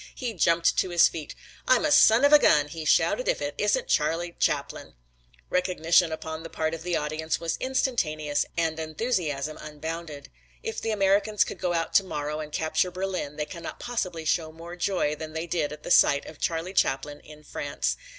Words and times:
He 0.15 0.33
jumped 0.33 0.77
to 0.77 0.89
his 0.89 1.07
feet. 1.07 1.35
"I'm 1.67 1.85
a 1.85 1.91
son 1.91 2.25
of 2.25 2.33
a 2.33 2.39
gun," 2.39 2.69
he 2.69 2.85
shouted, 2.85 3.27
"if 3.27 3.39
it 3.39 3.53
isn't 3.59 3.87
Charlie 3.87 4.35
Chaplin." 4.39 4.95
Recognition 5.51 6.11
upon 6.11 6.41
the 6.41 6.49
part 6.49 6.73
of 6.73 6.81
the 6.81 6.97
audience 6.97 7.39
was 7.39 7.55
instantaneous 7.59 8.47
and 8.57 8.79
enthusiasm 8.79 9.59
unbounded. 9.61 10.31
If 10.63 10.81
the 10.81 10.89
Americans 10.89 11.43
go 11.43 11.73
out 11.73 11.93
tomorrow 11.93 12.39
and 12.39 12.51
capture 12.51 12.89
Berlin 12.89 13.35
they 13.35 13.45
cannot 13.45 13.79
possibly 13.79 14.25
show 14.25 14.51
more 14.51 14.75
joy 14.75 15.13
than 15.15 15.33
they 15.33 15.45
did 15.45 15.71
at 15.71 15.83
the 15.83 15.91
sight 15.91 16.25
of 16.25 16.39
Charlie 16.41 16.73
Chaplin 16.73 17.19
in 17.19 17.43
France. 17.43 17.95